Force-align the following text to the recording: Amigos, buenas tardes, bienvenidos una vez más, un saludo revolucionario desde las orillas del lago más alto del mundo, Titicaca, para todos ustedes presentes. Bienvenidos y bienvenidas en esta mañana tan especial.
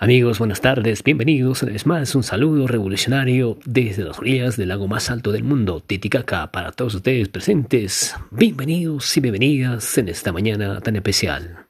Amigos, 0.00 0.38
buenas 0.38 0.60
tardes, 0.60 1.02
bienvenidos 1.02 1.64
una 1.64 1.72
vez 1.72 1.84
más, 1.84 2.14
un 2.14 2.22
saludo 2.22 2.68
revolucionario 2.68 3.58
desde 3.64 4.04
las 4.04 4.20
orillas 4.20 4.56
del 4.56 4.68
lago 4.68 4.86
más 4.86 5.10
alto 5.10 5.32
del 5.32 5.42
mundo, 5.42 5.80
Titicaca, 5.84 6.52
para 6.52 6.70
todos 6.70 6.94
ustedes 6.94 7.28
presentes. 7.28 8.14
Bienvenidos 8.30 9.16
y 9.16 9.20
bienvenidas 9.20 9.98
en 9.98 10.08
esta 10.08 10.32
mañana 10.32 10.80
tan 10.80 10.94
especial. 10.94 11.67